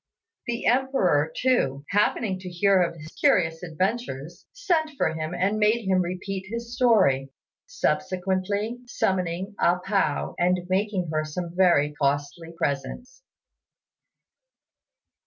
The 0.47 0.65
Emperor, 0.65 1.31
too, 1.37 1.85
happening 1.91 2.39
to 2.39 2.49
hear 2.49 2.81
of 2.81 2.95
his 2.95 3.09
curious 3.09 3.61
adventures, 3.61 4.47
sent 4.51 4.89
for 4.97 5.13
him 5.13 5.35
and 5.35 5.59
made 5.59 5.87
him 5.87 6.01
repeat 6.01 6.47
his 6.49 6.73
story; 6.73 7.29
subsequently, 7.67 8.79
summoning 8.87 9.53
A 9.59 9.77
pao 9.77 10.33
and 10.39 10.59
making 10.69 11.11
her 11.13 11.23
some 11.23 11.51
very 11.55 11.93
costly 12.01 12.51
presents. 12.57 13.21